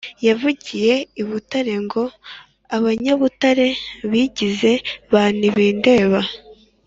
yavugiye 0.27 0.93
i 1.21 1.23
Butare 1.27 1.73
ngo 1.85 2.03
Abanyabutare 2.75 3.67
bigize 4.11 4.71
ba 5.11 5.23
ntibindeba 5.37 6.19